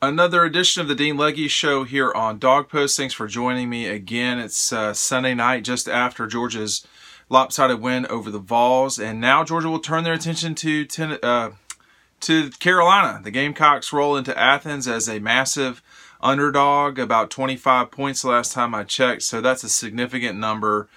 [0.00, 2.96] Another edition of the Dean Legge Show here on DawgPost.
[2.96, 4.38] Thanks for joining me again.
[4.38, 6.86] It's uh, Sunday night just after Georgia's
[7.28, 11.50] lopsided win over the Vols, and now Georgia will turn their attention to ten, uh,
[12.20, 13.20] to Carolina.
[13.24, 15.82] The Gamecocks roll into Athens as a massive
[16.20, 20.88] underdog, about 25 points last time I checked, so that's a significant number.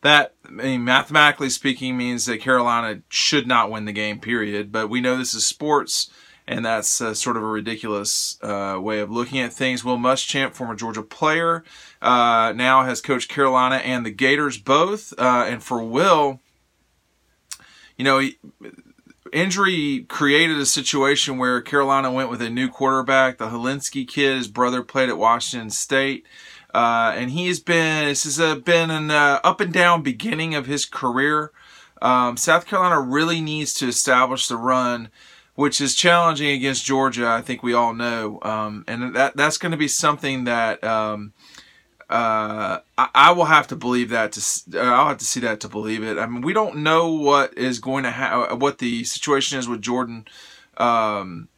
[0.00, 4.72] That, I mean, mathematically speaking, means that Carolina should not win the game, period.
[4.72, 6.10] But we know this is sports
[6.48, 9.84] and that's uh, sort of a ridiculous uh, way of looking at things.
[9.84, 11.64] Will Muschamp, former Georgia player,
[12.00, 15.12] uh, now has coached Carolina and the Gators both.
[15.18, 16.40] Uh, and for Will,
[17.96, 18.38] you know, he,
[19.32, 23.38] injury created a situation where Carolina went with a new quarterback.
[23.38, 26.26] The Hilinski kid, his brother played at Washington State.
[26.72, 30.84] Uh, and he's been, this has uh, been an up and down beginning of his
[30.84, 31.50] career.
[32.02, 35.08] Um, South Carolina really needs to establish the run
[35.56, 37.26] which is challenging against Georgia.
[37.26, 41.32] I think we all know, um, and that that's going to be something that um,
[42.08, 44.32] uh, I, I, will have to believe that.
[44.32, 46.18] To uh, I'll have to see that to believe it.
[46.18, 49.82] I mean, we don't know what is going to ha- what the situation is with
[49.82, 50.26] Jordan.
[50.76, 51.48] Um,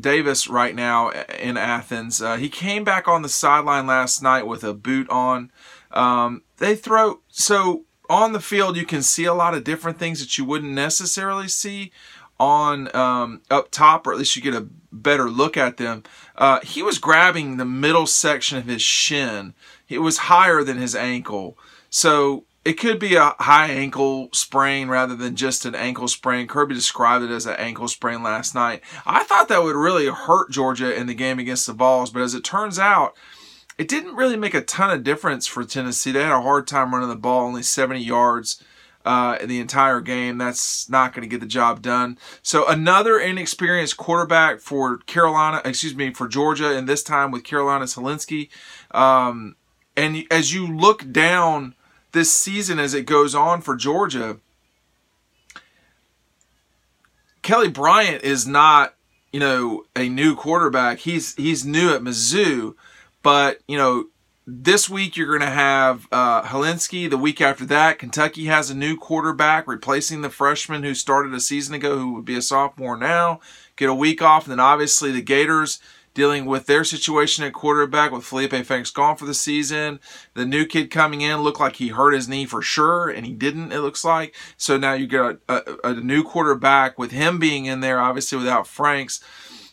[0.00, 2.20] Davis right now in Athens.
[2.20, 5.50] Uh, he came back on the sideline last night with a boot on.
[5.90, 10.20] Um, they throw so on the field, you can see a lot of different things
[10.20, 11.90] that you wouldn't necessarily see
[12.38, 16.02] on um, up top, or at least you get a better look at them.
[16.36, 19.54] Uh, he was grabbing the middle section of his shin.
[19.88, 21.56] It was higher than his ankle.
[21.88, 26.46] So it could be a high ankle sprain rather than just an ankle sprain.
[26.46, 28.82] Kirby described it as an ankle sprain last night.
[29.06, 32.34] I thought that would really hurt Georgia in the game against the Vols, but as
[32.34, 33.16] it turns out,
[33.78, 36.12] it didn't really make a ton of difference for Tennessee.
[36.12, 38.62] They had a hard time running the ball, only 70 yards
[39.04, 40.38] uh, in the entire game.
[40.38, 42.18] That's not going to get the job done.
[42.42, 47.86] So another inexperienced quarterback for Carolina, excuse me, for Georgia, and this time with Carolina
[47.86, 48.48] Hilinski.
[48.92, 49.56] Um,
[49.96, 51.74] and as you look down
[52.12, 54.38] this season as it goes on for Georgia,
[57.42, 58.94] Kelly Bryant is not,
[59.32, 61.00] you know, a new quarterback.
[61.00, 62.74] He's he's new at Mizzou
[63.22, 64.06] but, you know,
[64.46, 66.42] this week you're going to have uh.
[66.42, 71.40] The week after that, Kentucky has a new quarterback replacing the freshman who started a
[71.40, 73.40] season ago, who would be a sophomore now.
[73.76, 75.80] Get a week off, and then obviously the Gators
[76.14, 79.98] dealing with their situation at quarterback with Feleipe Franks gone for the season.
[80.34, 83.32] The new kid coming in looked like he hurt his knee for sure, and he
[83.32, 84.34] didn't, it looks like.
[84.56, 88.36] So now you get a, a, a new quarterback with him being in there, obviously
[88.36, 89.22] without Franks.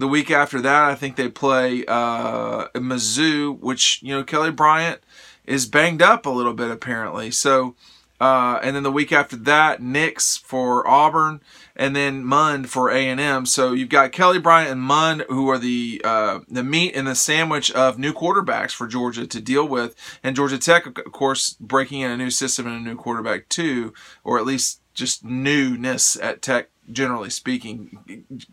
[0.00, 5.02] The week after that, I think they play uh, Mizzou, which, you know, Kelly Bryant
[5.44, 7.30] is banged up a little bit apparently.
[7.30, 7.74] So,
[8.18, 11.42] uh, and then the week after that, Nix for Auburn,
[11.76, 13.44] and then Mond for A and M.
[13.44, 17.14] So you've got Kelly Bryant and Mond, who are the uh, the meat and the
[17.14, 22.00] sandwich of new quarterbacks for Georgia to deal with, and Georgia Tech, of course, breaking
[22.00, 23.92] in a new system and a new quarterback too,
[24.24, 28.46] or at least just newness at Tech, generally speaking.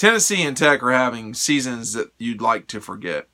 [0.00, 3.28] Tennessee and Tech are having seasons that you'd like to forget.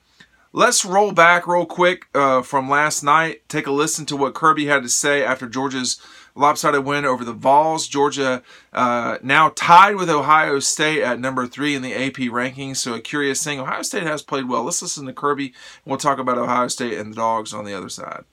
[0.52, 3.48] Let's roll back real quick uh, from last night.
[3.48, 6.00] Take a listen to what Kirby had to say after Georgia's
[6.34, 7.86] lopsided win over the Vols.
[7.86, 12.78] Georgia uh, now tied with Ohio State at number three in the AP rankings.
[12.78, 13.60] So a curious thing.
[13.60, 14.64] Ohio State has played well.
[14.64, 15.46] Let's listen to Kirby.
[15.46, 15.54] And
[15.84, 18.24] we'll talk about Ohio State and the Dogs on the other side.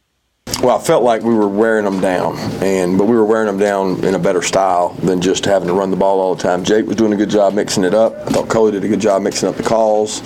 [0.63, 3.57] Well, I felt like we were wearing them down, and but we were wearing them
[3.57, 6.63] down in a better style than just having to run the ball all the time.
[6.63, 8.15] Jake was doing a good job mixing it up.
[8.19, 10.21] I thought Coley did a good job mixing up the calls.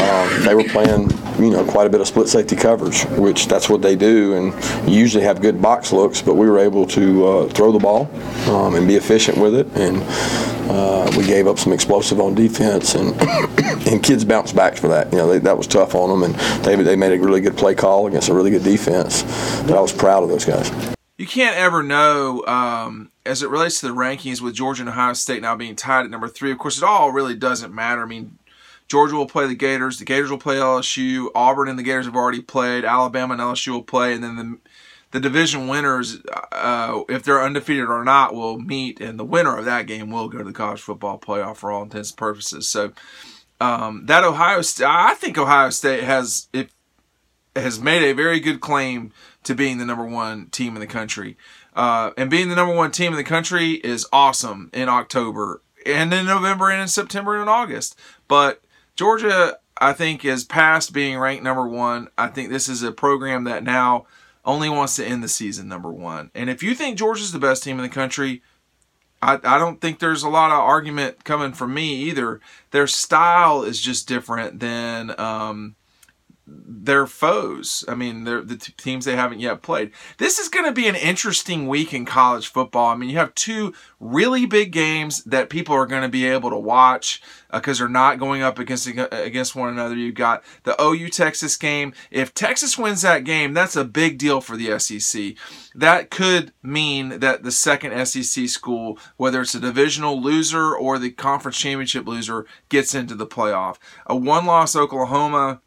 [0.00, 3.68] Um, they were playing, you know, quite a bit of split safety coverage, which that's
[3.68, 6.22] what they do, and usually have good box looks.
[6.22, 8.08] But we were able to uh, throw the ball
[8.48, 9.98] um, and be efficient with it, and
[10.68, 13.14] uh, we gave up some explosive on defense, and
[13.88, 15.12] and kids bounced back for that.
[15.12, 17.56] You know, they, that was tough on them, and they they made a really good
[17.56, 19.22] play call against a really good defense.
[19.62, 20.70] But I was proud of those guys.
[21.16, 25.12] You can't ever know um, as it relates to the rankings with Georgia and Ohio
[25.12, 26.50] State now being tied at number three.
[26.50, 28.02] Of course, it all really doesn't matter.
[28.02, 28.38] I mean,
[28.88, 29.98] Georgia will play the Gators.
[29.98, 31.28] The Gators will play LSU.
[31.34, 32.84] Auburn and the Gators have already played.
[32.84, 34.58] Alabama and LSU will play, and then the
[35.14, 36.18] the division winners,
[36.50, 40.28] uh, if they're undefeated or not, will meet, and the winner of that game will
[40.28, 42.66] go to the college football playoff for all intents and purposes.
[42.66, 42.92] So
[43.60, 46.70] um, that Ohio State, I think Ohio State has it
[47.54, 49.12] has made a very good claim
[49.44, 51.36] to being the number one team in the country.
[51.76, 56.12] Uh, and being the number one team in the country is awesome in October and
[56.12, 57.96] in November and in September and in August.
[58.26, 58.64] But
[58.96, 62.08] Georgia, I think, is past being ranked number one.
[62.18, 64.06] I think this is a program that now
[64.44, 66.30] only wants to end the season number one.
[66.34, 68.42] And if you think Georgia's the best team in the country,
[69.22, 72.40] I, I don't think there's a lot of argument coming from me either.
[72.70, 75.76] Their style is just different than um,
[76.46, 77.84] their foes.
[77.88, 79.92] I mean, they're the t- teams they haven't yet played.
[80.18, 82.88] This is going to be an interesting week in college football.
[82.90, 86.50] I mean, you have two really big games that people are going to be able
[86.50, 89.94] to watch because uh, they're not going up against against one another.
[89.94, 91.94] You've got the OU Texas game.
[92.10, 95.34] If Texas wins that game, that's a big deal for the SEC.
[95.74, 101.10] That could mean that the second SEC school, whether it's a divisional loser or the
[101.10, 103.76] conference championship loser, gets into the playoff.
[104.06, 105.62] A one-loss Oklahoma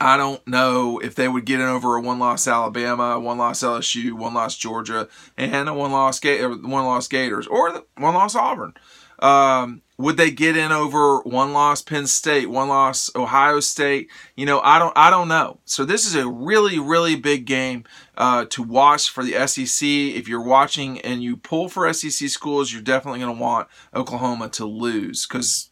[0.00, 3.62] I don't know if they would get in over a one loss Alabama, one loss
[3.62, 8.74] LSU, one loss Georgia, and a one loss one loss Gators or one loss Auburn.
[9.20, 14.10] Um, would they get in over one loss Penn State, one loss Ohio State?
[14.34, 15.60] You know, I don't I don't know.
[15.64, 17.84] So this is a really really big game
[18.16, 19.88] uh, to watch for the SEC.
[19.88, 24.48] If you're watching and you pull for SEC schools, you're definitely going to want Oklahoma
[24.50, 25.70] to lose because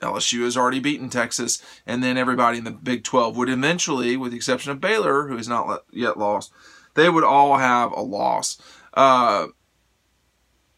[0.00, 4.32] LSU has already beaten Texas, and then everybody in the Big 12 would eventually, with
[4.32, 6.52] the exception of Baylor, who has not yet lost,
[6.94, 8.58] they would all have a loss.
[8.94, 9.48] Uh,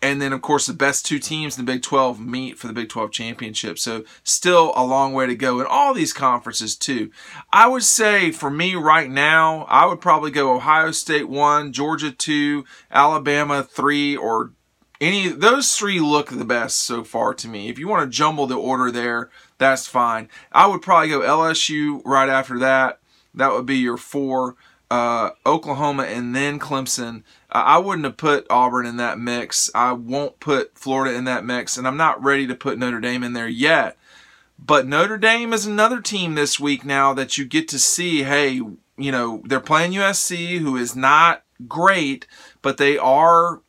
[0.02, 2.72] and then, of course, the best two teams in the Big 12 meet for the
[2.72, 3.78] Big 12 championship.
[3.78, 7.10] So, still a long way to go in all these conferences, too.
[7.52, 12.10] I would say for me right now, I would probably go Ohio State 1, Georgia
[12.10, 14.54] 2, Alabama 3, or
[15.00, 17.68] any those three look the best so far to me.
[17.68, 20.28] If you want to jumble the order there, that's fine.
[20.52, 23.00] I would probably go LSU right after that.
[23.34, 24.56] That would be your four.
[24.90, 27.22] Uh, Oklahoma and then Clemson.
[27.48, 29.70] I wouldn't have put Auburn in that mix.
[29.72, 33.22] I won't put Florida in that mix, and I'm not ready to put Notre Dame
[33.22, 33.96] in there yet.
[34.58, 38.24] But Notre Dame is another team this week now that you get to see.
[38.24, 42.26] Hey, you know they're playing USC, who is not great,
[42.60, 43.60] but they are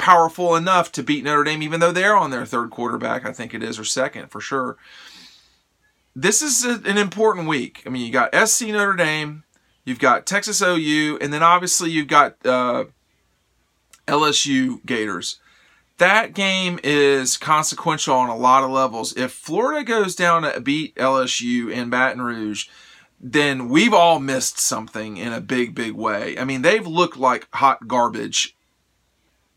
[0.00, 3.52] powerful enough to beat Notre Dame, even though they're on their third quarterback, I think
[3.52, 4.78] it is, or second for sure.
[6.16, 7.82] This is a, an important week.
[7.84, 9.44] I mean, you got SC Notre Dame,
[9.84, 12.84] you've got Texas OU, and then obviously you've got uh,
[14.08, 15.38] LSU Gators.
[15.98, 19.14] That game is consequential on a lot of levels.
[19.18, 22.68] If Florida goes down to beat LSU in Baton Rouge,
[23.20, 26.38] then we've all missed something in a big, big way.
[26.38, 28.56] I mean, they've looked like hot garbage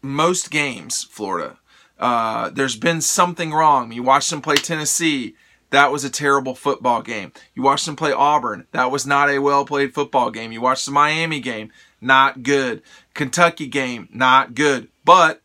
[0.03, 1.57] most games, Florida.
[1.97, 3.91] Uh, there's been something wrong.
[3.91, 5.35] You watch them play Tennessee.
[5.69, 7.31] That was a terrible football game.
[7.55, 8.67] You watched them play Auburn.
[8.73, 10.51] That was not a well played football game.
[10.51, 11.71] You watched the Miami game.
[11.99, 12.83] Not good.
[13.13, 14.09] Kentucky game.
[14.11, 14.89] Not good.
[15.05, 15.41] But,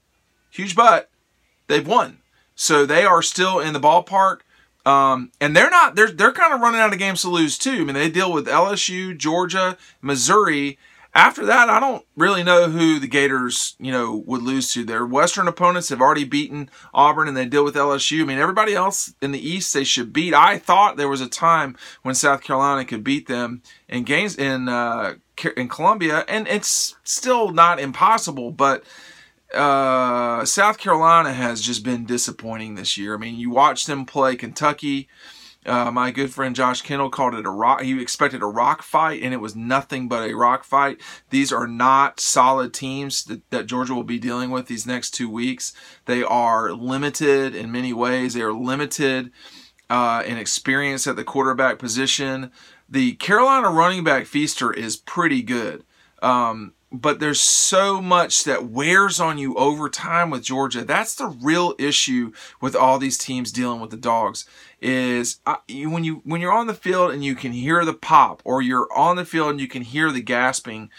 [0.50, 1.08] huge but,
[1.69, 2.19] they've won.
[2.54, 4.40] So they are still in the ballpark.
[4.84, 7.72] Um, and they're not, they're, they're kind of running out of games to lose too.
[7.72, 10.78] I mean, they deal with LSU, Georgia, Missouri,
[11.18, 14.84] after that, I don't really know who the Gators, you know, would lose to.
[14.84, 18.22] Their Western opponents have already beaten Auburn and they deal with LSU.
[18.22, 20.32] I mean, everybody else in the East they should beat.
[20.32, 24.68] I thought there was a time when South Carolina could beat them in games in
[24.68, 25.14] uh,
[25.56, 28.84] in Columbia, and it's still not impossible, but
[29.52, 33.14] uh, South Carolina has just been disappointing this year.
[33.14, 35.08] I mean, you watch them play Kentucky.
[35.68, 37.82] Uh, my good friend Josh Kendall called it a rock.
[37.82, 41.00] He expected a rock fight, and it was nothing but a rock fight.
[41.30, 45.30] These are not solid teams that, that Georgia will be dealing with these next two
[45.30, 45.72] weeks.
[46.06, 48.34] They are limited in many ways.
[48.34, 49.30] They are limited
[49.90, 52.50] uh, in experience at the quarterback position.
[52.88, 55.84] The Carolina running back Feaster is pretty good.
[56.22, 60.85] Um, but there's so much that wears on you over time with Georgia.
[60.85, 64.47] That's the real issue with all these teams dealing with the dogs.
[64.80, 68.40] Is uh, when you when you're on the field and you can hear the pop,
[68.45, 70.90] or you're on the field and you can hear the gasping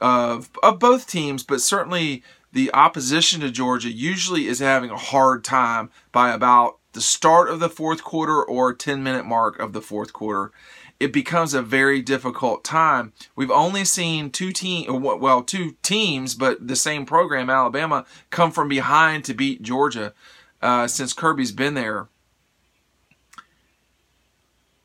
[0.00, 2.22] of of both teams, but certainly
[2.52, 7.58] the opposition to Georgia usually is having a hard time by about the start of
[7.60, 10.52] the fourth quarter or 10 minute mark of the fourth quarter
[11.00, 13.12] it becomes a very difficult time.
[13.34, 18.68] We've only seen two team, well, two teams, but the same program, Alabama, come from
[18.68, 20.14] behind to beat Georgia
[20.62, 22.08] uh, since Kirby's been there.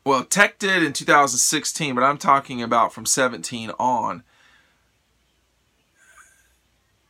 [0.04, 4.22] Well, Tech did in 2016, but I'm talking about from 17 on.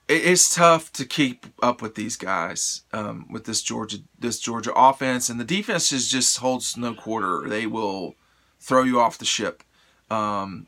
[0.09, 5.28] It's tough to keep up with these guys, um, with this Georgia this Georgia offense,
[5.28, 7.49] and the defense is just holds no quarter.
[7.49, 8.17] They will
[8.61, 9.62] throw you off the ship.
[10.11, 10.67] Um,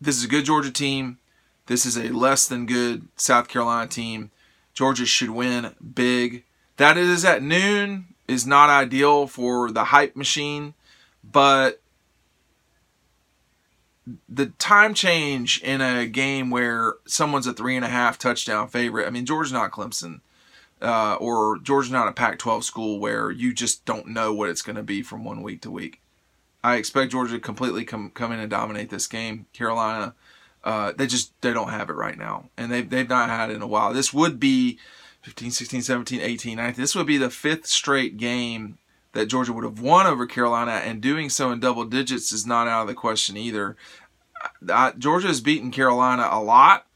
[0.00, 1.18] this is a good Georgia team.
[1.66, 4.30] This is a less than good South Carolina team.
[4.74, 6.44] Georgia should win big.
[6.76, 10.74] That is at noon is not ideal for the hype machine,
[11.24, 11.80] but
[14.28, 19.06] the time change in a game where someone's a three and a half touchdown favorite.
[19.06, 20.20] I mean, Georgia's not Clemson.
[20.80, 24.76] uh, or Georgia's not a Pac-12 school where you just don't know what it's going
[24.76, 26.00] to be from one week to week.
[26.68, 29.46] I expect Georgia to completely come come in and dominate this game.
[29.54, 30.14] Carolina,
[30.64, 33.56] uh, they just they don't have it right now, and they've they've not had it
[33.56, 33.94] in a while.
[33.94, 34.78] This would be
[35.22, 36.80] 15, 16, 17, 18, 19.
[36.80, 38.76] This would be the fifth straight game
[39.12, 42.68] that Georgia would have won over Carolina, and doing so in double digits is not
[42.68, 43.76] out of the question either.
[44.68, 46.86] Uh, Georgia has beaten Carolina a lot,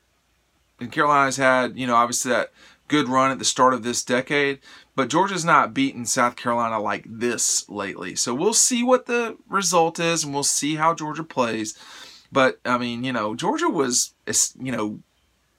[0.79, 2.52] and Carolina's had, you know, obviously that
[2.92, 4.58] good run at the start of this decade,
[4.94, 8.14] but Georgia's not beaten South Carolina like this lately.
[8.14, 11.75] So we'll see what the result is, and we'll see how Georgia plays.
[12.30, 14.12] But I mean, you know, Georgia was,
[14.61, 15.00] you know,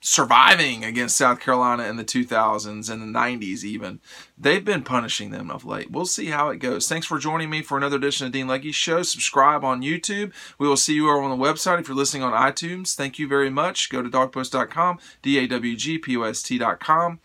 [0.03, 4.01] surviving against South Carolina in the 2000s and the 90s even.
[4.37, 5.89] They've been punishing them of late.
[5.91, 6.89] We'll see how it goes.
[6.89, 9.03] Thanks for joining me for another edition of Dean Legge Show.
[9.03, 10.33] Subscribe on YouTube.
[10.59, 12.95] We will see you over on the website if you're listening on iTunes.
[12.95, 13.89] Thank you very much.
[13.89, 17.19] Go to dawgpost.com, D-A-W-G-P-O-S-T.com.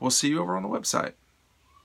[0.00, 1.12] We'll see you over on the website.